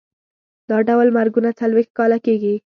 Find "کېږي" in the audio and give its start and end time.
2.25-2.55